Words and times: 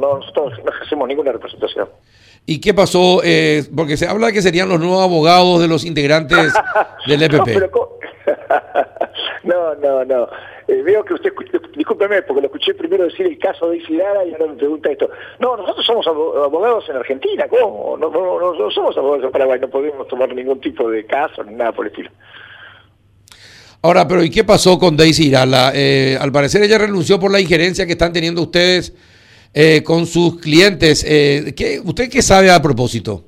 no, 0.00 0.18
nosotros 0.18 0.52
no 0.64 0.72
hacemos 0.82 1.08
ninguna 1.08 1.32
representación. 1.32 1.88
¿Y 2.44 2.60
qué 2.60 2.74
pasó? 2.74 3.20
Eh, 3.22 3.64
porque 3.74 3.96
se 3.96 4.06
habla 4.06 4.28
de 4.28 4.32
que 4.32 4.42
serían 4.42 4.68
los 4.68 4.80
nuevos 4.80 5.02
abogados 5.02 5.60
de 5.60 5.68
los 5.68 5.84
integrantes 5.84 6.52
del 7.06 7.22
EPP. 7.22 7.48
no, 9.44 9.74
no, 9.76 10.04
no. 10.04 10.28
Eh, 10.66 10.82
veo 10.82 11.04
que 11.04 11.14
usted, 11.14 11.32
discúlpeme, 11.76 12.22
porque 12.22 12.40
lo 12.42 12.46
escuché 12.46 12.74
primero 12.74 13.04
decir 13.04 13.26
el 13.26 13.38
caso 13.38 13.70
de 13.70 13.78
Isidara 13.78 14.24
y 14.24 14.32
ahora 14.32 14.46
me 14.46 14.54
pregunta 14.54 14.90
esto. 14.90 15.10
No, 15.38 15.56
nosotros 15.56 15.84
somos 15.84 16.06
abogados 16.06 16.84
en 16.88 16.96
Argentina, 16.96 17.46
¿cómo? 17.48 17.96
No, 17.98 18.10
no, 18.10 18.54
no, 18.54 18.70
somos 18.70 18.96
abogados 18.96 19.24
en 19.24 19.32
Paraguay, 19.32 19.60
no 19.60 19.68
podemos 19.68 20.06
tomar 20.08 20.34
ningún 20.34 20.60
tipo 20.60 20.88
de 20.90 21.04
caso 21.04 21.44
ni 21.44 21.54
nada 21.54 21.72
por 21.72 21.86
el 21.86 21.92
estilo. 21.92 22.10
Ahora, 23.82 24.06
pero 24.06 24.22
¿y 24.22 24.30
qué 24.30 24.44
pasó 24.44 24.78
con 24.78 24.96
Daisy 24.96 25.26
Irala? 25.26 25.72
Eh, 25.74 26.16
al 26.20 26.30
parecer 26.30 26.62
ella 26.62 26.78
renunció 26.78 27.18
por 27.18 27.32
la 27.32 27.40
injerencia 27.40 27.84
que 27.84 27.92
están 27.92 28.12
teniendo 28.12 28.40
ustedes 28.40 28.94
eh, 29.54 29.82
con 29.82 30.06
sus 30.06 30.40
clientes. 30.40 31.04
Eh, 31.06 31.54
¿qué, 31.56 31.80
¿Usted 31.84 32.10
qué 32.10 32.22
sabe 32.22 32.50
a 32.50 32.60
propósito? 32.60 33.24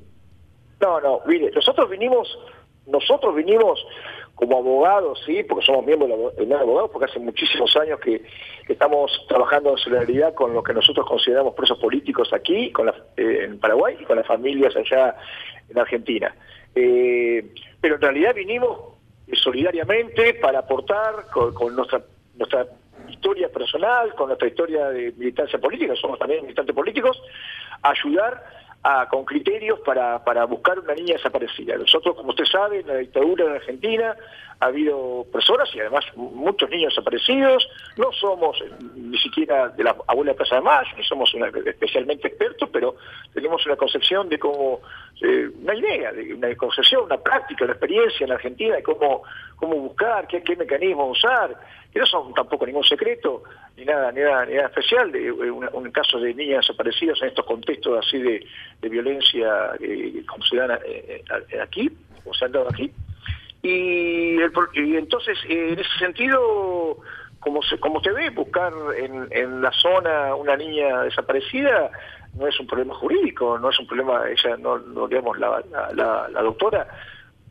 No, 0.80 1.00
no, 1.00 1.20
mire, 1.26 1.50
nosotros 1.50 1.90
vinimos, 1.90 2.38
nosotros 2.86 3.34
vinimos 3.34 3.84
como 4.34 4.58
abogados, 4.58 5.22
sí, 5.24 5.42
porque 5.44 5.64
somos 5.64 5.86
miembros 5.86 6.34
de 6.36 6.46
la 6.46 6.60
abogados, 6.60 6.90
porque 6.92 7.10
hace 7.10 7.20
muchísimos 7.20 7.76
años 7.76 8.00
que, 8.00 8.22
estamos 8.68 9.12
trabajando 9.28 9.72
en 9.72 9.76
solidaridad 9.76 10.32
con 10.32 10.54
lo 10.54 10.62
que 10.62 10.72
nosotros 10.72 11.06
consideramos 11.06 11.54
presos 11.54 11.78
políticos 11.78 12.32
aquí, 12.32 12.72
con 12.72 12.86
la, 12.86 12.94
eh, 13.16 13.44
en 13.44 13.58
Paraguay 13.58 13.96
y 14.00 14.04
con 14.04 14.16
las 14.16 14.26
familias 14.26 14.74
allá 14.74 15.14
en 15.68 15.78
Argentina. 15.78 16.34
pero 16.72 17.96
en 17.96 18.00
realidad 18.00 18.34
vinimos 18.34 18.94
solidariamente 19.32 20.34
para 20.34 20.60
aportar 20.60 21.26
con, 21.32 21.76
nuestra 21.76 22.02
nuestra 22.36 22.66
historia 23.24 23.48
personal, 23.48 24.14
con 24.14 24.28
nuestra 24.28 24.48
historia 24.48 24.90
de 24.90 25.12
militancia 25.16 25.58
política, 25.58 25.94
somos 25.96 26.18
también 26.18 26.42
militantes 26.42 26.74
políticos, 26.74 27.18
ayudar 27.80 28.44
a, 28.82 29.08
con 29.08 29.24
criterios 29.24 29.80
para, 29.80 30.22
para 30.22 30.44
buscar 30.44 30.78
una 30.78 30.94
niña 30.94 31.14
desaparecida. 31.14 31.74
Nosotros, 31.78 32.16
como 32.16 32.30
usted 32.30 32.44
sabe, 32.44 32.80
en 32.80 32.86
la 32.86 32.96
dictadura 32.96 33.46
en 33.46 33.52
Argentina 33.52 34.14
ha 34.64 34.68
habido 34.68 35.26
personas 35.30 35.68
y 35.74 35.80
además 35.80 36.04
muchos 36.16 36.70
niños 36.70 36.94
desaparecidos. 36.94 37.68
No 37.96 38.10
somos 38.12 38.56
ni 38.94 39.18
siquiera 39.18 39.68
de 39.68 39.84
la 39.84 39.94
abuela 40.06 40.32
de 40.32 40.36
Plaza 40.36 40.56
de 40.56 40.62
Mayo, 40.62 40.90
ni 40.96 41.04
somos 41.04 41.32
especialmente 41.66 42.28
expertos, 42.28 42.68
pero 42.72 42.96
tenemos 43.32 43.64
una 43.66 43.76
concepción 43.76 44.28
de 44.28 44.38
cómo, 44.38 44.80
eh, 45.20 45.48
una 45.62 45.74
idea, 45.74 46.12
de 46.12 46.34
una 46.34 46.54
concepción, 46.56 47.04
una 47.04 47.18
práctica, 47.18 47.64
una 47.64 47.74
experiencia 47.74 48.24
en 48.24 48.32
Argentina 48.32 48.76
de 48.76 48.82
cómo, 48.82 49.22
cómo 49.56 49.76
buscar, 49.76 50.26
qué, 50.26 50.42
qué 50.42 50.56
mecanismos 50.56 51.18
usar 51.18 51.56
que 51.94 52.00
no 52.00 52.06
son 52.06 52.34
tampoco 52.34 52.66
ningún 52.66 52.82
secreto, 52.82 53.44
ni 53.76 53.84
nada, 53.84 54.10
ni 54.10 54.20
nada, 54.20 54.44
ni 54.46 54.54
nada 54.54 54.66
especial, 54.66 55.12
de 55.12 55.30
un, 55.30 55.90
caso 55.92 56.18
de 56.18 56.34
niñas 56.34 56.66
desaparecidas 56.66 57.22
en 57.22 57.28
estos 57.28 57.46
contextos 57.46 58.04
así 58.04 58.18
de, 58.18 58.44
violencia 58.82 59.70
eh, 59.80 60.24
como 60.26 60.44
se 60.44 60.56
dan 60.56 60.72
eh, 60.84 61.22
eh, 61.50 61.60
aquí, 61.60 61.88
como 62.22 62.34
se 62.34 62.44
han 62.46 62.52
dado 62.52 62.68
aquí. 62.68 62.90
Y, 63.64 64.36
entonces, 64.94 65.38
en 65.48 65.78
ese 65.78 65.98
sentido, 65.98 66.98
como 67.40 67.62
se, 67.62 67.80
como 67.80 67.98
se 68.02 68.12
ve, 68.12 68.28
buscar 68.28 68.74
en, 68.98 69.26
en 69.30 69.62
la 69.62 69.72
zona 69.72 70.34
una 70.34 70.54
niña 70.54 71.02
desaparecida 71.02 71.90
no 72.34 72.46
es 72.46 72.60
un 72.60 72.66
problema 72.66 72.94
jurídico, 72.94 73.58
no 73.58 73.70
es 73.70 73.78
un 73.78 73.86
problema, 73.86 74.24
ella 74.28 74.56
no, 74.58 74.78
no 74.78 75.08
digamos, 75.08 75.38
la, 75.38 75.62
la, 75.94 76.42
doctora 76.42 76.86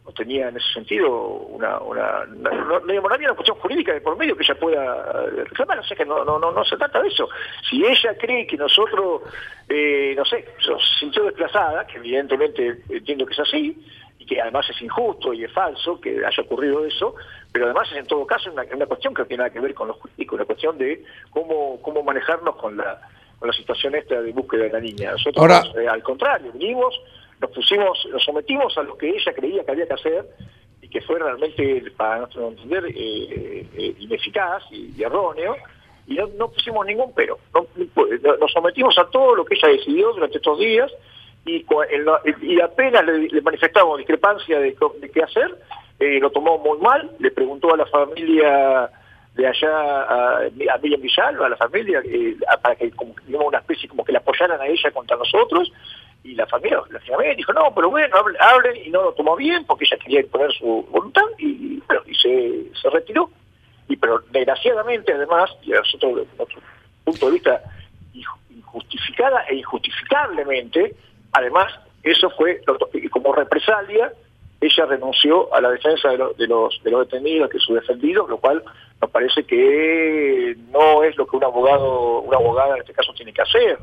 no 0.05 0.11
tenía 0.11 0.49
en 0.49 0.57
ese 0.57 0.73
sentido 0.73 1.09
una, 1.09 1.79
una 1.79 2.25
no, 2.25 2.51
no, 2.51 2.79
no, 2.79 3.09
había 3.09 3.29
una 3.29 3.35
cuestión 3.35 3.57
jurídica 3.57 3.93
de 3.93 4.01
por 4.01 4.17
medio 4.17 4.35
que 4.35 4.43
ella 4.43 4.59
pueda 4.59 5.23
eh, 5.25 5.45
reclamar, 5.45 5.79
o 5.79 5.83
sea 5.83 5.97
que 5.97 6.05
no, 6.05 6.25
no, 6.25 6.37
no, 6.37 6.51
no 6.51 6.65
se 6.65 6.77
trata 6.77 7.01
de 7.01 7.07
eso. 7.07 7.27
Si 7.69 7.83
ella 7.83 8.15
cree 8.19 8.45
que 8.45 8.57
nosotros, 8.57 9.21
eh, 9.69 10.13
no 10.15 10.25
sé, 10.25 10.45
se 10.59 10.73
sintió 10.99 11.23
desplazada, 11.23 11.87
que 11.87 11.97
evidentemente 11.97 12.83
entiendo 12.89 13.25
que 13.25 13.33
es 13.33 13.39
así, 13.39 13.83
y 14.23 14.25
que 14.25 14.41
además 14.41 14.69
es 14.69 14.81
injusto 14.81 15.33
y 15.33 15.43
es 15.43 15.51
falso 15.51 15.99
que 15.99 16.25
haya 16.25 16.43
ocurrido 16.43 16.85
eso, 16.85 17.13
pero 17.51 17.65
además 17.65 17.91
es 17.91 17.97
en 17.97 18.07
todo 18.07 18.25
caso 18.25 18.49
una, 18.51 18.63
una 18.73 18.85
cuestión 18.85 19.13
que 19.13 19.21
no 19.21 19.27
tiene 19.27 19.43
nada 19.43 19.53
que 19.53 19.59
ver 19.59 19.73
con 19.73 19.89
lo 19.89 19.95
jurídico, 19.95 20.35
una 20.35 20.45
cuestión 20.45 20.77
de 20.77 21.03
cómo, 21.29 21.81
cómo 21.81 22.03
manejarnos 22.03 22.55
con 22.55 22.77
la, 22.77 23.01
con 23.37 23.49
la 23.49 23.53
situación 23.53 23.95
esta 23.95 24.21
de 24.21 24.31
búsqueda 24.31 24.63
de 24.63 24.69
la 24.71 24.79
niña. 24.79 25.11
Nosotros, 25.11 25.73
eh, 25.77 25.87
al 25.87 26.01
contrario, 26.01 26.51
venimos 26.53 26.97
nos 27.41 27.51
pusimos, 27.51 28.07
nos 28.09 28.23
sometimos 28.23 28.77
a 28.77 28.83
lo 28.83 28.97
que 28.97 29.09
ella 29.09 29.33
creía 29.33 29.65
que 29.65 29.71
había 29.71 29.87
que 29.87 29.93
hacer 29.93 30.25
y 30.81 30.87
que 30.87 31.01
fue 31.01 31.19
realmente, 31.19 31.83
para 31.97 32.19
nuestro 32.19 32.47
entender, 32.47 32.85
eh, 32.85 33.67
eh, 33.75 33.95
ineficaz 33.99 34.63
y, 34.71 35.03
erróneo, 35.03 35.57
y 36.07 36.15
no, 36.15 36.49
pusimos 36.49 36.85
ningún 36.85 37.13
pero. 37.13 37.39
nos 38.39 38.51
sometimos 38.53 38.97
a 38.97 39.09
todo 39.09 39.35
lo 39.35 39.43
que 39.43 39.55
ella 39.55 39.67
decidió 39.67 40.13
durante 40.13 40.37
estos 40.37 40.57
días 40.59 40.89
y, 41.45 41.65
apenas 42.61 43.05
le, 43.05 43.41
manifestamos 43.41 43.97
discrepancia 43.97 44.59
de, 44.59 44.75
qué 45.13 45.23
hacer, 45.23 45.57
eh, 45.99 46.19
lo 46.19 46.31
tomó 46.31 46.57
muy 46.57 46.79
mal, 46.79 47.11
le 47.19 47.31
preguntó 47.31 47.73
a 47.73 47.77
la 47.77 47.85
familia 47.85 48.89
de 49.35 49.47
allá 49.47 50.03
a, 50.03 50.37
a 50.37 50.77
Miriam 50.81 51.01
Villalba, 51.01 51.47
a 51.47 51.49
la 51.49 51.57
familia, 51.57 52.01
para 52.61 52.75
que 52.75 52.91
como, 52.91 53.13
una 53.27 53.57
especie 53.57 53.89
como 53.89 54.05
que 54.05 54.11
la 54.11 54.19
apoyaran 54.19 54.61
a 54.61 54.67
ella 54.67 54.91
contra 54.91 55.17
nosotros, 55.17 55.71
y 56.23 56.35
la 56.35 56.47
familia, 56.47 56.81
la 56.89 56.99
familia 57.01 57.35
dijo, 57.35 57.51
no, 57.51 57.73
pero 57.75 57.89
bueno, 57.89 58.15
hablen, 58.39 58.77
y 58.77 58.89
no 58.89 59.03
lo 59.03 59.13
tomó 59.13 59.35
bien 59.35 59.65
porque 59.65 59.83
ella 59.85 59.97
quería 59.97 60.21
imponer 60.21 60.53
su 60.53 60.87
voluntad 60.89 61.25
y, 61.37 61.81
bueno, 61.85 62.01
y 62.05 62.15
se, 62.15 62.89
retiró. 62.89 63.29
Y 63.89 63.97
pero 63.97 64.19
desgraciadamente 64.31 65.11
además, 65.11 65.51
y 65.63 65.71
nosotros 65.71 66.15
desde 66.15 66.37
nuestro 66.37 66.61
punto 67.03 67.25
de 67.25 67.31
vista 67.33 67.61
injustificada 68.49 69.43
e 69.49 69.55
injustificablemente, 69.55 70.95
además 71.33 71.73
eso 72.03 72.29
fue 72.31 72.61
como 73.11 73.33
represalia, 73.33 74.13
ella 74.61 74.85
renunció 74.85 75.53
a 75.53 75.59
la 75.59 75.71
defensa 75.71 76.09
de, 76.09 76.17
de, 76.37 76.47
los, 76.47 76.81
de 76.83 76.91
los 76.91 77.09
detenidos, 77.09 77.49
que 77.49 77.59
sus 77.59 77.75
defendidos, 77.75 78.29
lo 78.29 78.37
cual 78.37 78.63
nos 79.01 79.11
parece 79.11 79.43
que 79.43 80.55
no 80.71 81.03
es 81.03 81.17
lo 81.17 81.27
que 81.27 81.35
un 81.35 81.43
abogado, 81.43 82.21
una 82.21 82.37
abogada 82.37 82.75
en 82.75 82.81
este 82.81 82.93
caso 82.93 83.13
tiene 83.13 83.33
que 83.33 83.41
hacer 83.41 83.77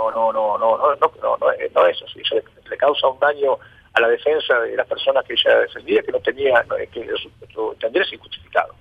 no, 0.00 0.32
no, 0.32 0.32
no, 0.32 0.58
no, 0.58 0.78
no, 0.78 0.96
no, 0.96 1.36
no, 1.36 1.46
no 1.74 1.86
es 1.86 2.02
así. 2.02 2.22
le, 2.68 2.76
causa 2.76 3.08
un 3.08 3.18
daño 3.18 3.58
a 3.92 4.00
la 4.00 4.08
defensa 4.08 4.60
de 4.60 4.76
las 4.76 4.86
personas 4.86 5.24
que 5.24 5.34
ella 5.34 5.58
defendía 5.60 6.02
que 6.02 6.12
no 6.12 6.20
tenía, 6.20 6.64
que 6.90 7.06
su, 7.16 7.74
tendría 7.78 8.02
es 8.04 8.12
injustificado. 8.12 8.74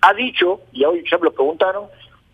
Ha 0.00 0.14
dicho, 0.14 0.60
y 0.72 0.84
hoy 0.84 1.04
ya 1.10 1.18
me 1.18 1.24
lo 1.24 1.32
preguntaron, 1.32 1.86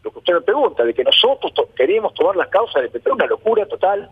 lo 0.02 0.10
que 0.10 0.18
usted 0.18 0.34
me 0.34 0.40
pregunta, 0.42 0.84
de 0.84 0.94
que 0.94 1.04
nosotros 1.04 1.52
queremos 1.74 2.14
tomar 2.14 2.36
las 2.36 2.48
causas 2.48 2.82
de 2.82 2.88
Petro, 2.88 3.14
una 3.14 3.26
locura 3.26 3.66
total, 3.66 4.08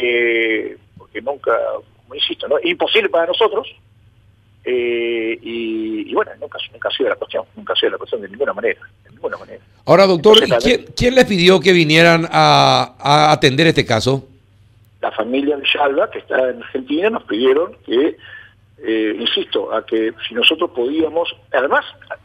eh, 0.00 0.76
porque 0.96 1.20
nunca, 1.22 1.52
como 2.02 2.14
insisto, 2.14 2.48
¿no? 2.48 2.58
es 2.58 2.66
imposible 2.66 3.08
para 3.08 3.26
nosotros, 3.26 3.68
eh, 4.64 5.38
y, 5.42 6.14
bueno, 6.14 6.30
nunca, 6.40 6.58
nunca 6.72 6.88
ha 6.88 6.92
sido 6.92 7.10
la 7.10 7.16
cuestión, 7.16 7.44
nunca 7.54 7.74
ha 7.74 7.76
sido 7.76 7.92
la 7.92 7.98
cuestión 7.98 8.22
de 8.22 8.28
ninguna 8.28 8.54
manera, 8.54 8.80
de 9.04 9.10
ninguna 9.10 9.36
manera. 9.36 9.62
Ahora, 9.84 10.06
doctor, 10.06 10.38
¿quién, 10.96 11.14
les 11.14 11.24
pidió 11.26 11.60
que 11.60 11.72
vinieran 11.72 12.26
a, 12.30 13.30
atender 13.32 13.66
este 13.66 13.84
caso? 13.84 14.26
La 15.02 15.12
familia 15.12 15.56
Villalba, 15.56 16.10
que 16.10 16.20
está 16.20 16.48
en 16.48 16.62
Argentina, 16.62 17.10
nos 17.10 17.24
pidieron 17.24 17.76
que, 17.84 18.16
eh, 18.82 19.16
insisto, 19.18 19.72
a 19.72 19.86
que 19.86 20.12
si 20.28 20.34
nosotros 20.34 20.70
podíamos, 20.70 21.34
además 21.52 21.84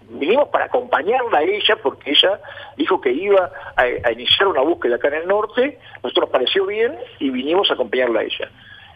vinimos 0.09 0.49
para 0.49 0.65
acompañarla 0.65 1.39
a 1.39 1.43
ella, 1.43 1.77
porque 1.81 2.11
ella 2.11 2.39
dijo 2.75 2.99
que 2.99 3.11
iba 3.11 3.51
a, 3.75 4.11
iniciar 4.11 4.47
una 4.47 4.61
búsqueda 4.61 4.95
acá 4.95 5.09
en 5.09 5.15
el 5.15 5.27
norte, 5.27 5.79
nosotros 6.03 6.23
nos 6.23 6.31
pareció 6.31 6.65
bien 6.65 6.97
y 7.19 7.29
vinimos 7.29 7.69
a 7.69 7.75
acompañarla 7.75 8.21
a 8.21 8.23
ella 8.23 8.49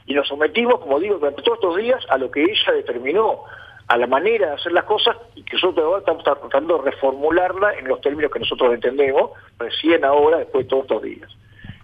y 0.06 0.14
nos 0.14 0.28
sometimos, 0.28 0.80
como 0.80 1.00
digo, 1.00 1.18
durante 1.18 1.42
todos 1.42 1.60
estos 1.60 1.78
días 1.78 2.04
a 2.10 2.18
lo 2.18 2.30
que 2.30 2.44
ella 2.44 2.74
determinó, 2.74 3.44
a 3.88 3.98
la 3.98 4.08
manera 4.08 4.48
de 4.48 4.54
hacer 4.54 4.72
las 4.72 4.86
cosas 4.86 5.16
y 5.36 5.44
que 5.44 5.56
nosotros 5.56 5.86
ahora 5.86 6.00
estamos 6.00 6.24
tratando 6.24 6.78
de 6.78 6.92
reformularla 6.92 7.74
en 7.76 7.88
los 7.88 8.02
términos 8.02 8.32
que 8.32 8.40
nosotros 8.40 8.74
entendemos, 8.74 9.32
recién 9.60 10.04
ahora, 10.04 10.38
después 10.38 10.66
de 10.66 10.70
todos 10.70 10.84
estos 10.84 11.04
días. 11.04 11.30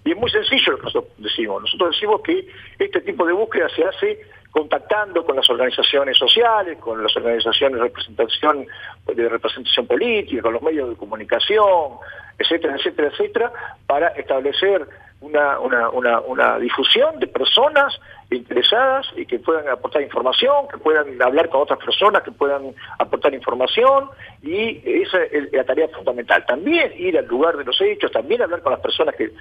Y 0.06 0.12
es 0.12 0.18
muy 0.18 0.30
sencillo 0.30 0.72
lo 0.72 0.78
que 0.78 0.84
nosotros 0.86 1.14
decimos. 1.18 1.62
Nosotros 1.62 1.96
decimos 1.96 2.22
que 2.22 2.48
este 2.80 3.02
tipo 3.02 3.26
de 3.26 3.34
búsqueda 3.34 3.70
se 3.70 3.84
hace 3.84 4.22
contactando 4.52 5.24
con 5.24 5.36
las 5.36 5.50
organizaciones 5.50 6.18
sociales, 6.18 6.78
con 6.80 7.02
las 7.04 7.16
organizaciones 7.16 7.78
de 7.78 7.84
representación, 7.84 8.68
de 9.06 9.30
representación 9.30 9.88
política, 9.88 10.42
con 10.42 10.54
los 10.54 10.62
medios 10.62 10.90
de 10.90 10.96
comunicación, 10.96 11.94
etcétera, 12.38 12.76
etcétera, 12.76 13.10
etcétera, 13.10 13.54
para 13.86 14.08
establecer 14.10 14.88
una, 15.22 15.60
una, 15.60 15.90
una, 15.90 16.20
una 16.22 16.60
difusión 16.60 17.20
de 17.20 17.28
personas 17.28 18.00
interesadas 18.32 19.08
y 19.16 19.26
que 19.26 19.40
puedan 19.40 19.68
aportar 19.68 20.02
información, 20.02 20.68
que 20.72 20.78
puedan 20.78 21.22
hablar 21.22 21.50
con 21.50 21.62
otras 21.62 21.80
personas, 21.80 22.22
que 22.22 22.32
puedan 22.32 22.74
aportar 23.00 23.34
información 23.34 24.10
y 24.44 24.82
esa 25.02 25.24
es 25.24 25.52
la 25.52 25.64
tarea 25.64 25.88
fundamental. 25.90 26.46
También 26.46 26.94
ir 26.96 27.18
al 27.18 27.26
lugar 27.26 27.58
de 27.58 27.66
los 27.66 27.80
hechos, 27.82 28.12
también 28.12 28.42
hablar 28.42 28.62
con 28.62 28.72
las 28.72 28.82
personas 28.82 29.16
que, 29.16 29.32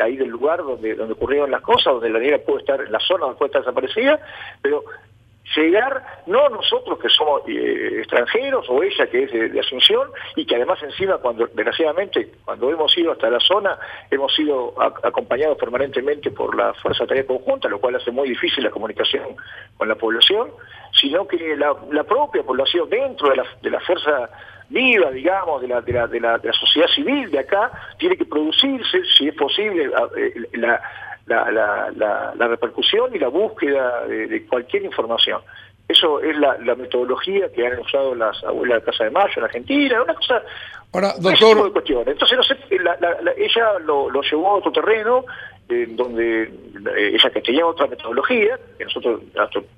ahí 0.00 0.16
del 0.16 0.28
lugar 0.28 0.58
donde, 0.58 0.94
donde 0.94 1.14
ocurrieron 1.14 1.50
las 1.50 1.62
cosas, 1.62 1.94
donde 1.94 2.10
la 2.10 2.18
niña 2.18 2.38
puede 2.38 2.60
estar 2.60 2.80
en 2.80 2.90
la 2.90 3.00
zona 3.00 3.26
donde 3.26 3.38
puede 3.38 3.50
estar 3.50 3.62
desaparecida, 3.62 4.20
pero 4.60 4.84
llegar, 5.56 6.02
no 6.26 6.48
nosotros 6.48 6.98
que 6.98 7.08
somos 7.08 7.42
eh, 7.46 7.98
extranjeros 7.98 8.66
o 8.68 8.82
ella 8.82 9.06
que 9.06 9.24
es 9.24 9.32
de, 9.32 9.60
Asunción 9.60 10.08
y 10.34 10.44
que 10.44 10.56
además 10.56 10.82
encima 10.82 11.18
cuando 11.18 11.46
desgraciadamente 11.46 12.32
cuando 12.44 12.70
hemos 12.70 12.96
ido 12.98 13.12
hasta 13.12 13.30
la 13.30 13.38
zona 13.38 13.78
hemos 14.10 14.34
sido 14.34 14.74
acompañados 15.02 15.56
permanentemente 15.56 16.30
por 16.30 16.56
la 16.56 16.74
Fuerza 16.74 17.04
de 17.04 17.08
Tarea 17.08 17.26
Conjunta, 17.26 17.68
lo 17.68 17.80
cual 17.80 17.96
hace 17.96 18.10
muy 18.10 18.28
difícil 18.28 18.64
la 18.64 18.70
comunicación 18.70 19.36
con 19.76 19.88
la 19.88 19.94
población, 19.94 20.50
sino 20.92 21.26
que 21.28 21.56
la, 21.56 22.04
propia 22.04 22.42
población 22.42 22.90
dentro 22.90 23.30
de 23.30 23.36
la, 23.36 23.44
de 23.62 23.70
la 23.70 23.80
fuerza 23.80 24.30
viva, 24.68 25.10
digamos, 25.10 25.60
de 25.62 25.68
la, 25.68 25.80
la, 25.86 26.06
la, 26.06 26.40
la 26.42 26.52
sociedad 26.52 26.88
civil 26.88 27.30
de 27.30 27.38
acá, 27.38 27.70
tiene 27.98 28.16
que 28.16 28.24
producirse, 28.24 29.02
si 29.16 29.28
es 29.28 29.34
posible, 29.34 29.90
eh, 30.16 30.32
la 31.26 31.50
la, 31.50 31.90
la, 31.94 32.34
la, 32.36 32.48
repercusión 32.48 33.14
y 33.14 33.18
la 33.18 33.28
búsqueda 33.28 34.06
de, 34.06 34.46
cualquier 34.46 34.84
información. 34.84 35.40
Eso 35.88 36.20
es 36.20 36.36
la, 36.38 36.56
metodología 36.74 37.50
que 37.52 37.66
han 37.66 37.78
usado 37.78 38.14
las 38.14 38.42
abuelas 38.44 38.80
de 38.80 38.90
Casa 38.90 39.04
de 39.04 39.10
Mayo 39.10 39.32
en 39.36 39.44
Argentina, 39.44 40.02
una 40.02 40.14
cosa... 40.14 40.42
Ahora, 40.92 41.14
doctor... 41.18 41.64
De 41.64 41.72
cuestiones. 41.72 42.08
Entonces, 42.08 42.36
no 42.36 42.42
sé, 42.42 42.56
ella 42.70 43.78
lo, 43.84 44.10
lo, 44.10 44.22
llevó 44.22 44.48
a 44.50 44.54
otro 44.54 44.72
terreno, 44.72 45.24
donde 45.68 46.42
eh, 46.42 47.14
ella 47.14 47.30
que 47.30 47.40
tenía 47.40 47.66
otra 47.66 47.86
metodología, 47.86 48.58
que 48.76 48.84
nosotros, 48.84 49.22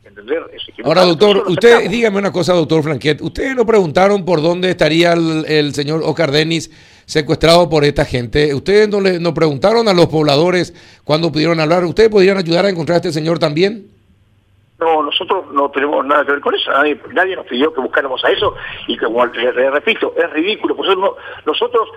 entender, 0.04 0.42
Ahora, 0.84 1.04
doctor, 1.04 1.44
usted, 1.46 1.88
dígame 1.88 2.18
una 2.18 2.32
cosa, 2.32 2.54
doctor 2.54 2.82
Franquet, 2.82 3.20
ustedes 3.20 3.54
lo 3.54 3.64
preguntaron 3.64 4.24
por 4.24 4.42
dónde 4.42 4.70
estaría 4.70 5.12
el, 5.12 5.44
el 5.46 5.74
señor 5.74 6.02
Oscar 6.04 6.30
Denis 6.30 6.70
secuestrado 7.06 7.68
por 7.68 7.84
esta 7.84 8.04
gente. 8.04 8.54
¿Ustedes 8.54 8.88
no 8.88 9.00
le 9.00 9.18
no 9.20 9.34
preguntaron 9.34 9.88
a 9.88 9.92
los 9.92 10.06
pobladores 10.06 10.74
cuando 11.04 11.30
pudieron 11.30 11.60
hablar? 11.60 11.84
¿Ustedes 11.84 12.10
podrían 12.10 12.38
ayudar 12.38 12.66
a 12.66 12.70
encontrar 12.70 12.94
a 12.94 12.98
este 12.98 13.12
señor 13.12 13.38
también? 13.38 13.94
No, 14.78 15.02
nosotros 15.02 15.46
no 15.52 15.70
tenemos 15.70 16.04
nada 16.04 16.24
que 16.24 16.32
ver 16.32 16.40
con 16.40 16.54
eso. 16.54 16.70
Nadie, 17.12 17.36
nos 17.36 17.46
pidió 17.46 17.72
que 17.72 17.80
buscáramos 17.80 18.24
a 18.24 18.30
eso 18.30 18.54
y 18.88 18.96
como 18.96 19.24
le, 19.24 19.70
repito, 19.70 20.12
es 20.16 20.30
ridículo. 20.32 20.74
Por 20.74 20.86
eso 20.86 21.16
nosotros, 21.46 21.88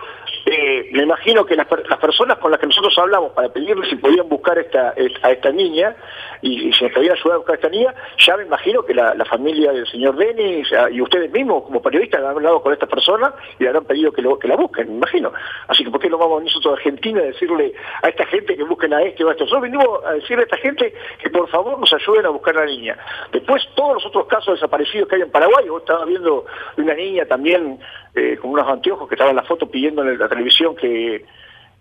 eh, 0.50 0.90
me 0.94 1.04
imagino 1.04 1.46
que 1.46 1.58
las, 1.58 1.68
personas 1.68 2.38
con 2.38 2.52
las 2.52 2.60
que 2.62 2.68
nosotros 2.68 2.98
hablamos 2.98 3.34
para 3.34 3.50
pedirles 3.50 3.90
si 3.90 3.98
podían 3.98 4.30
buscar 4.30 4.58
esta, 4.58 4.94
a 5.22 5.32
esta 5.32 5.52
niña 5.52 5.94
y, 6.42 6.72
si 6.72 6.86
nos 6.86 6.94
podían 6.94 7.18
ayudar 7.18 7.34
a 7.34 7.38
buscar 7.38 7.56
a 7.56 7.58
esta 7.58 7.70
niña, 7.70 7.94
ya 8.18 8.38
me 8.38 8.44
imagino 8.44 8.82
que 8.84 8.94
la, 8.94 9.26
familia 9.26 9.74
del 9.74 9.86
señor 9.88 10.16
Denis 10.16 10.70
y 10.92 11.02
ustedes 11.02 11.30
mismos 11.32 11.64
como 11.64 11.82
periodistas 11.82 12.22
han 12.22 12.28
hablado 12.28 12.62
con 12.62 12.72
esta 12.72 12.86
persona 12.86 13.34
y 13.60 13.64
le 13.64 13.70
habrán 13.70 13.84
pedido 13.84 14.14
que, 14.14 14.22
la 14.22 14.56
busquen, 14.56 14.88
me 14.88 14.96
imagino. 14.96 15.34
Así 15.68 15.84
que 15.84 15.92
¿por 15.92 16.00
qué 16.00 16.10
no 16.10 16.18
vamos 16.18 16.44
nosotros 16.44 16.76
a 16.76 16.78
Argentina 16.78 17.20
a 17.20 17.26
decirle 17.26 17.74
a 18.02 18.08
esta 18.08 18.26
gente 18.28 18.56
que 18.56 18.64
busquen 18.64 18.94
a 18.94 19.04
este 19.04 19.26
o 19.26 19.28
a 19.28 19.32
esto? 19.34 19.44
Nosotros 19.44 19.64
venimos 19.64 20.06
a 20.06 20.14
decirle 20.14 20.44
a 20.44 20.46
esta 20.46 20.58
gente 20.58 20.94
que 21.22 21.30
por 21.30 21.50
favor 21.50 21.78
nos 21.78 21.94
ayuden 21.94 22.26
a 22.26 22.30
buscar 22.30 22.56
a 22.56 22.62
la 22.62 22.68
niña. 22.68 22.98
Después 23.34 23.68
todos 23.76 23.96
los 23.96 24.06
otros 24.06 24.28
casos 24.28 24.54
desaparecidos 24.54 25.10
que 25.10 25.16
hay 25.16 25.24
en 25.24 25.32
Paraguay, 25.32 25.68
vos 25.68 25.82
estaba 25.82 26.06
viendo 26.06 26.46
una 26.78 26.94
niña 26.94 27.26
también 27.26 27.80
eh, 28.16 28.38
con 28.42 28.52
unos 28.52 28.68
anteojos 28.68 29.08
que 29.10 29.16
estaba 29.16 29.30
en 29.30 29.36
la 29.36 29.44
foto 29.44 29.70
pidiendo 29.70 30.02
en 30.02 30.18
la 30.18 30.28
televisión 30.38 30.76
que, 30.76 31.26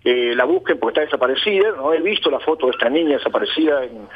la 0.04 0.44
busquen 0.44 0.78
porque 0.78 1.00
está 1.00 1.00
desaparecida, 1.00 1.72
no 1.72 1.92
he 1.92 2.00
visto 2.00 2.30
la 2.30 2.38
foto 2.38 2.66
de 2.66 2.72
esta 2.72 2.88
niña 2.88 3.16
desaparecida 3.16 3.82
en, 3.82 4.06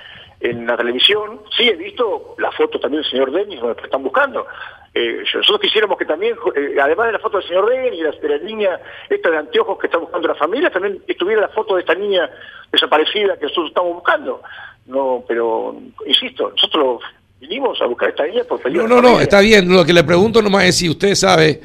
en 0.40 0.66
la 0.66 0.76
televisión, 0.76 1.40
sí 1.56 1.68
he 1.68 1.74
visto 1.74 2.36
la 2.38 2.50
foto 2.52 2.78
también 2.78 3.02
del 3.02 3.10
señor 3.10 3.32
Denis, 3.32 3.60
donde 3.60 3.82
están 3.82 4.02
buscando. 4.02 4.46
Eh, 4.92 5.22
nosotros 5.34 5.60
quisiéramos 5.60 5.96
que 5.98 6.04
también, 6.04 6.34
eh, 6.56 6.76
además 6.82 7.06
de 7.06 7.12
la 7.12 7.18
foto 7.18 7.38
del 7.38 7.46
señor 7.46 7.68
Denis 7.68 8.00
y 8.00 8.02
de 8.02 8.28
la, 8.28 8.38
niña 8.38 8.80
esta 9.08 9.30
de 9.30 9.38
anteojos 9.38 9.78
que 9.78 9.86
está 9.86 9.98
buscando 9.98 10.26
la 10.26 10.34
familia, 10.34 10.70
también 10.70 11.00
estuviera 11.06 11.42
la 11.42 11.48
foto 11.48 11.74
de 11.74 11.80
esta 11.80 11.94
niña 11.94 12.28
desaparecida 12.72 13.36
que 13.36 13.44
nosotros 13.44 13.68
estamos 13.68 13.94
buscando. 13.94 14.42
No, 14.86 15.22
pero 15.28 15.76
insisto, 16.06 16.50
nosotros 16.50 17.02
vinimos 17.38 17.80
a 17.80 17.86
buscar 17.86 18.08
esta 18.08 18.26
niña 18.26 18.42
por 18.44 18.60
peligro. 18.60 18.88
No, 18.88 19.00
no, 19.00 19.12
no, 19.12 19.20
está 19.20 19.40
bien. 19.40 19.72
Lo 19.72 19.84
que 19.84 19.92
le 19.92 20.02
pregunto 20.02 20.42
nomás 20.42 20.64
es 20.64 20.78
si 20.78 20.88
usted 20.88 21.14
sabe, 21.14 21.60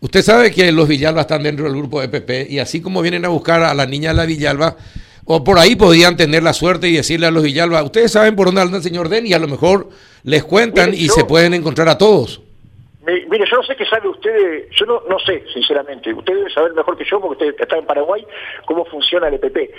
usted 0.00 0.22
sabe 0.22 0.50
que 0.50 0.70
los 0.72 0.88
Villalba 0.88 1.22
están 1.22 1.42
dentro 1.42 1.64
del 1.64 1.76
grupo 1.76 2.00
de 2.00 2.08
PP 2.08 2.48
y 2.50 2.58
así 2.58 2.80
como 2.80 3.02
vienen 3.02 3.24
a 3.24 3.28
buscar 3.28 3.62
a 3.62 3.74
la 3.74 3.86
niña 3.86 4.10
de 4.10 4.16
la 4.16 4.26
Villalba, 4.26 4.76
o 5.24 5.44
por 5.44 5.58
ahí 5.58 5.76
podían 5.76 6.16
tener 6.16 6.42
la 6.42 6.52
suerte 6.52 6.88
y 6.88 6.92
decirle 6.92 7.26
a 7.26 7.30
los 7.30 7.42
Villalba, 7.42 7.82
ustedes 7.82 8.12
saben 8.12 8.34
por 8.34 8.46
dónde 8.46 8.62
anda 8.62 8.78
el 8.78 8.82
señor 8.82 9.08
Den 9.08 9.26
y 9.26 9.32
a 9.32 9.38
lo 9.38 9.48
mejor 9.48 9.90
les 10.24 10.44
cuentan 10.44 10.92
y 10.94 11.08
se 11.08 11.24
pueden 11.24 11.54
encontrar 11.54 11.88
a 11.88 11.98
todos. 11.98 12.42
Mire, 13.06 13.46
yo 13.50 13.56
no 13.56 13.62
sé 13.62 13.74
qué 13.76 13.86
sabe 13.86 14.08
usted, 14.08 14.68
yo 14.72 14.84
no, 14.84 15.02
no 15.08 15.18
sé, 15.20 15.42
sinceramente, 15.54 16.12
usted 16.12 16.34
debe 16.34 16.50
saber 16.50 16.74
mejor 16.74 16.98
que 16.98 17.04
yo, 17.06 17.18
porque 17.18 17.46
usted 17.46 17.62
está 17.62 17.78
en 17.78 17.86
Paraguay, 17.86 18.26
cómo 18.66 18.84
funciona 18.84 19.28
el 19.28 19.34
EPP. 19.34 19.70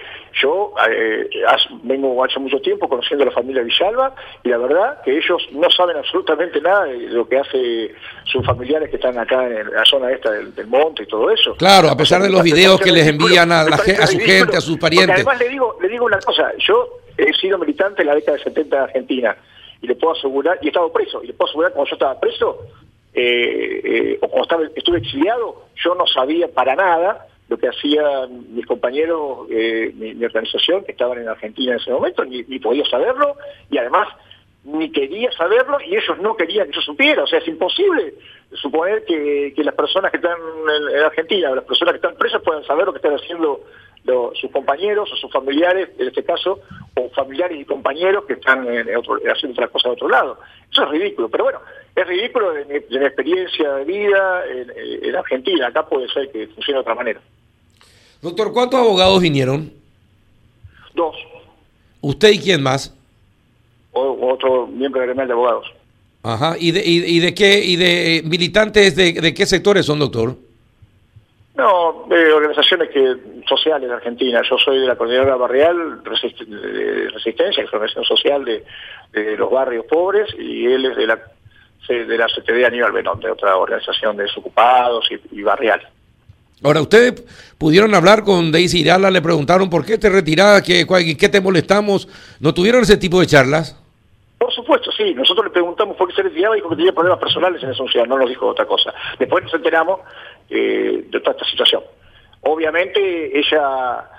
Yo 0.42 0.74
eh, 0.90 1.30
vengo 1.84 2.24
hace 2.24 2.40
mucho 2.40 2.60
tiempo 2.62 2.90
conociendo 2.90 3.24
a 3.24 3.28
la 3.28 3.32
familia 3.32 3.62
Villalba, 3.62 4.16
y 4.44 4.50
la 4.50 4.58
verdad 4.58 5.02
que 5.04 5.16
ellos 5.16 5.40
no 5.52 5.70
saben 5.70 5.98
absolutamente 5.98 6.60
nada 6.62 6.86
de 6.86 6.98
lo 7.10 7.30
que 7.30 7.38
hace 7.38 7.94
sus 8.24 8.44
familiares 8.44 8.90
que 8.90 8.96
están 8.96 9.16
acá 9.20 9.46
en 9.48 9.72
la 9.72 9.86
zona 9.86 10.12
esta 10.12 10.32
del, 10.32 10.66
monte 10.66 11.04
y 11.04 11.06
todo 11.08 11.30
eso. 11.30 11.54
Claro, 11.58 11.90
a 11.90 11.96
pesar 11.96 12.24
de 12.24 12.30
los 12.30 12.42
videos 12.42 12.82
que 12.82 12.92
les 12.92 13.06
envían 13.06 13.52
a, 13.52 13.64
la, 13.64 13.76
a 13.76 14.08
su 14.08 14.18
gente, 14.18 14.58
a 14.58 14.62
sus 14.62 14.80
parientes. 14.80 15.18
Además 15.18 15.40
le 15.40 15.50
digo, 15.50 15.78
le 15.80 15.90
digo 15.90 16.06
una 16.06 16.20
cosa, 16.20 16.52
yo 16.58 17.02
he 17.18 17.32
sido 17.34 17.60
militante 17.60 18.02
en 18.02 18.08
la 18.08 18.16
década 18.16 18.38
de 18.38 18.44
70 18.46 18.76
de 18.76 18.84
Argentina, 18.84 19.38
y 19.82 19.88
le 19.88 19.96
puedo 19.96 20.14
asegurar, 20.14 20.58
y 20.62 20.66
he 20.66 20.70
estado 20.70 20.92
preso, 20.92 21.24
y 21.24 21.28
le 21.28 21.34
puedo 21.34 21.50
asegurar 21.50 21.74
como 21.74 21.86
yo 21.86 21.94
estaba 21.94 22.20
preso, 22.20 22.66
eh, 23.13 23.81
eh, 23.84 24.18
o 24.22 24.28
cuando 24.28 24.44
estaba, 24.44 24.63
estuve 24.75 25.00
exiliado, 25.00 25.66
yo 25.75 25.96
no 25.96 26.08
sabía 26.08 26.48
para 26.48 26.75
nada 26.75 27.28
lo 27.50 27.58
que 27.58 27.68
hacían 27.68 28.56
mis 28.56 28.66
compañeros, 28.66 29.48
eh, 29.50 29.92
mi, 29.94 30.24
organización, 30.24 30.86
que 30.86 30.94
estaban 30.94 31.19
en 31.19 31.28
Argentina 31.28 31.74
en 31.74 31.80
ese 31.80 31.92
momento, 31.92 32.24
ni, 32.24 32.44
podía 32.60 32.86
saberlo, 32.86 33.36
y 33.69 33.78
además 33.78 34.08
ni 34.63 34.90
quería 34.92 35.31
saberlo, 35.34 35.78
y 35.86 35.96
ellos 35.96 36.18
no 36.22 36.38
querían 36.38 36.68
que 36.68 36.75
yo 36.75 36.81
supiera. 36.81 37.24
O 37.24 37.28
sea, 37.28 37.40
es 37.40 37.48
imposible 37.50 38.13
suponer 38.54 39.04
que, 39.04 39.54
las 39.58 39.75
personas 39.75 40.12
que 40.12 40.18
están 40.18 40.38
en, 40.40 40.98
en 40.98 41.04
Argentina, 41.04 41.54
las 41.54 41.66
personas 41.66 41.94
que 41.94 41.98
están 41.98 42.16
presas, 42.16 42.42
puedan 42.42 42.63
saber 42.63 42.86
lo 42.86 42.94
que 42.94 43.00
están 43.00 43.16
haciendo 43.16 43.66
sus 44.06 44.51
compañeros 44.51 45.09
o 45.12 45.15
sus 45.15 45.31
familiares, 45.31 45.89
en 45.98 46.07
este 46.07 46.24
caso, 46.24 46.59
o 46.95 47.09
familiares 47.09 47.59
y 47.59 47.65
compañeros 47.65 48.25
que 48.25 48.33
están 48.33 48.65
haciendo 48.68 49.53
otra 49.53 49.68
cosa 49.68 49.89
de 49.89 49.94
otro 49.94 50.09
lado. 50.09 50.39
Eso 50.71 50.83
es 50.83 50.89
ridículo, 50.89 51.30
pero 51.30 51.45
bueno, 51.45 51.59
es 51.95 52.07
ridículo 52.07 52.53
de 52.53 52.65
mi, 52.65 52.75
experiencia 52.75 53.74
de 53.74 53.86
vida 53.86 54.44
en, 54.48 55.15
Argentina. 55.15 55.68
Acá 55.68 55.88
puede 55.88 56.07
ser 56.09 56.31
que 56.31 56.48
funcione 56.48 56.77
de 56.77 56.81
otra 56.81 56.95
manera. 56.95 57.21
Doctor, 58.21 58.51
¿cuántos 58.53 58.80
abogados 58.80 59.21
vinieron? 59.21 59.71
Dos. 60.94 61.15
¿Usted 62.01 62.31
y 62.31 62.39
quién 62.39 62.63
más? 62.63 62.95
O, 63.92 64.33
otro 64.33 64.68
miembro 64.68 65.01
del 65.01 65.09
gremio 65.09 65.27
de 65.27 65.33
abogados. 65.33 65.68
Ajá. 66.24 66.56
¿Y 66.59 66.71
de, 66.71 66.83
y, 66.86 67.19
de 67.19 67.33
qué, 67.33 67.63
y 67.63 67.75
de 67.75 68.21
militantes 68.25 68.95
de, 68.95 69.13
de 69.13 69.33
qué 69.33 69.45
sectores 69.45 69.86
son, 69.86 70.00
doctor? 70.00 70.36
No, 71.62 72.08
eh, 72.10 72.34
organizaciones 72.34 72.90
que 72.90 73.16
sociales 73.48 73.88
de 73.88 73.94
Argentina. 73.94 74.42
Yo 74.50 74.58
soy 74.58 74.80
de 74.80 74.88
la 74.88 74.96
Coordinadora 74.96 75.36
Barrial 75.36 76.02
de 76.02 77.10
Resistencia, 77.13 77.62
Información 77.62 78.03
Social 78.03 78.44
de, 78.44 79.38
los 79.38 79.51
barrios 79.51 79.86
pobres, 79.86 80.27
y 80.39 80.65
él 80.65 80.88
es 80.88 80.98
de 80.98 81.06
la 81.06 81.22
de 81.88 82.18
la 82.18 82.25
CTD 82.25 82.65
Aníbal 82.65 82.94
Benón, 82.94 83.20
de 83.20 83.30
otra 83.30 83.58
organización 83.58 84.18
de 84.18 84.24
desocupados 84.24 85.08
y, 85.32 85.44
barrial. 85.44 85.82
Ahora, 86.63 86.82
¿ustedes 86.82 87.24
pudieron 87.60 87.94
hablar 87.94 88.24
con 88.24 88.51
Daisy 88.51 88.80
Irala? 88.80 89.12
¿Le 89.12 89.22
preguntaron 89.22 89.70
por 89.70 89.86
qué 89.86 90.00
te 90.00 90.10
retirabas? 90.10 90.63
¿Qué, 90.63 90.88
¿Qué 91.20 91.30
te 91.30 91.41
molestamos? 91.41 92.08
¿No 92.39 92.56
tuvieron 92.56 92.82
ese 92.82 92.98
tipo 92.98 93.20
de 93.20 93.27
charlas? 93.27 93.77
Por 94.41 94.51
supuesto, 94.51 94.91
sí. 94.91 95.13
Nosotros 95.13 95.46
le 95.46 95.51
preguntamos 95.51 95.96
por 95.96 96.08
qué 96.08 96.15
se 96.15 96.24
retiraba 96.24 96.56
y 96.56 96.62
dijo 96.62 96.70
que 96.70 96.77
tenía 96.77 96.94
problemas 96.94 97.20
personales 97.20 97.62
en 97.62 97.70
esa 97.70 97.77
sociedad. 97.77 98.08
No 98.08 98.18
nos 98.18 98.27
dijo 98.27 98.48
otra 98.48 98.65
cosa. 98.65 98.91
Después 99.20 99.44
nos 99.44 99.53
enteramos 99.53 100.00
eh, 100.51 101.05
de 101.10 101.20
toda 101.22 101.31
esta 101.31 101.46
situación. 101.50 101.81
Obviamente 102.41 103.38
ella 103.38 104.10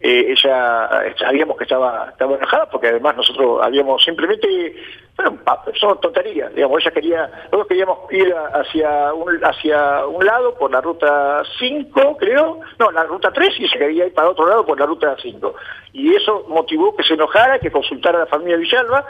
eh, 0.00 0.32
ella 0.32 1.14
sabíamos 1.18 1.56
que 1.56 1.64
estaba, 1.64 2.08
estaba 2.10 2.36
enojada 2.36 2.68
porque 2.68 2.88
además 2.88 3.16
nosotros 3.16 3.60
habíamos 3.62 4.04
simplemente, 4.04 4.74
bueno, 5.16 5.38
son 5.80 5.98
tonterías, 6.00 6.54
digamos, 6.54 6.82
ella 6.82 6.90
quería, 6.90 7.26
nosotros 7.44 7.68
queríamos 7.68 8.12
ir 8.12 8.34
hacia 8.34 9.14
un, 9.14 9.40
hacia 9.42 10.04
un 10.04 10.24
lado 10.26 10.54
por 10.56 10.70
la 10.70 10.80
ruta 10.80 11.42
5, 11.58 12.16
creo, 12.18 12.60
no, 12.78 12.90
la 12.90 13.04
ruta 13.04 13.30
3 13.32 13.60
y 13.60 13.68
se 13.68 13.78
quería 13.78 14.06
ir 14.06 14.12
para 14.12 14.28
otro 14.28 14.46
lado 14.46 14.66
por 14.66 14.78
la 14.78 14.86
ruta 14.86 15.16
5. 15.22 15.54
Y 15.92 16.14
eso 16.14 16.44
motivó 16.48 16.94
que 16.96 17.04
se 17.04 17.14
enojara, 17.14 17.58
que 17.58 17.70
consultara 17.70 18.18
a 18.18 18.24
la 18.24 18.26
familia 18.26 18.56
Villalba, 18.56 19.06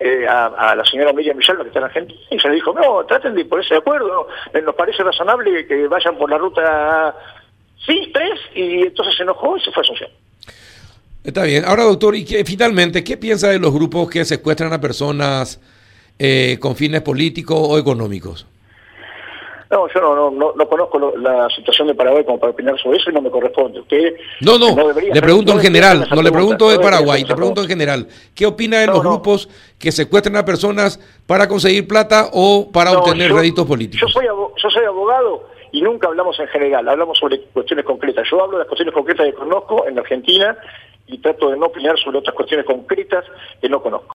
eh, 0.00 0.26
a, 0.28 0.74
la 0.74 0.84
señora 0.84 1.12
Miriam 1.12 1.38
Villalba 1.38 1.62
que 1.62 1.68
está 1.68 1.78
en 1.78 1.84
Argentina, 1.86 2.20
y 2.30 2.38
se 2.38 2.48
le 2.48 2.56
dijo, 2.56 2.74
no, 2.74 3.06
traten 3.06 3.34
de 3.34 3.44
ponerse 3.44 3.74
de 3.74 3.80
acuerdo, 3.80 4.28
nos 4.62 4.74
parece 4.74 5.02
razonable 5.04 5.66
que 5.66 5.86
vayan 5.86 6.18
por 6.18 6.28
la 6.28 6.38
ruta 6.38 7.14
Sí, 7.86 8.10
tres, 8.14 8.40
y 8.54 8.82
entonces 8.82 9.14
se 9.16 9.24
enojó 9.24 9.56
y 9.56 9.60
se 9.60 9.70
fue 9.70 9.80
a 9.80 9.84
Asunción. 9.84 10.10
Está 11.24 11.44
bien. 11.44 11.64
Ahora, 11.64 11.84
doctor, 11.84 12.14
y 12.14 12.24
que, 12.24 12.44
finalmente, 12.44 13.02
¿qué 13.02 13.16
piensa 13.16 13.48
de 13.48 13.58
los 13.58 13.72
grupos 13.72 14.10
que 14.10 14.26
secuestran 14.26 14.74
a 14.74 14.80
personas 14.80 15.58
eh, 16.18 16.58
con 16.60 16.76
fines 16.76 17.00
políticos 17.00 17.56
o 17.58 17.78
económicos? 17.78 18.46
No, 19.70 19.88
yo 19.88 20.00
no, 20.00 20.30
no, 20.30 20.52
no, 20.54 20.68
conozco 20.68 21.16
la 21.16 21.48
situación 21.48 21.88
de 21.88 21.94
Paraguay 21.94 22.24
como 22.24 22.38
para 22.38 22.52
opinar 22.52 22.78
sobre 22.78 22.98
eso 22.98 23.10
y 23.10 23.14
no 23.14 23.22
me 23.22 23.30
corresponde. 23.30 23.80
Usted 23.80 24.14
no, 24.42 24.58
no, 24.58 24.92
le 24.92 25.20
pregunto 25.22 25.52
en 25.52 25.60
general, 25.60 26.06
no 26.14 26.22
le 26.22 26.30
pregunto 26.30 26.70
de 26.70 26.78
Paraguay, 26.78 27.24
le 27.24 27.34
pregunto 27.34 27.62
en 27.62 27.68
general. 27.68 28.06
¿Qué 28.34 28.44
opina 28.46 28.78
de 28.78 28.86
los 28.86 29.00
grupos 29.00 29.48
que 29.78 29.90
secuestran 29.90 30.36
a 30.36 30.44
personas 30.44 31.00
para 31.26 31.48
conseguir 31.48 31.88
plata 31.88 32.28
o 32.34 32.70
para 32.70 32.92
obtener 32.92 33.32
réditos 33.32 33.66
políticos? 33.66 34.12
Yo 34.12 34.20
soy, 34.20 34.26
yo 34.26 34.70
soy 34.70 34.84
abogado 34.84 35.48
y 35.72 35.82
nunca 35.82 36.06
hablamos 36.06 36.38
en 36.38 36.46
general, 36.48 36.88
hablamos 36.88 37.18
sobre 37.18 37.40
cuestiones 37.40 37.84
concretas. 37.84 38.28
Yo 38.30 38.40
hablo 38.40 38.58
de 38.58 38.58
las 38.58 38.68
cuestiones 38.68 38.94
concretas 38.94 39.26
que 39.26 39.32
conozco 39.32 39.88
en 39.88 39.98
Argentina 39.98 40.56
y 41.06 41.18
trato 41.18 41.50
de 41.50 41.56
no 41.56 41.66
opinar 41.66 41.98
sobre 41.98 42.18
otras 42.18 42.34
cuestiones 42.34 42.66
concretas 42.66 43.24
que 43.60 43.68
no 43.68 43.82
conozco. 43.82 44.12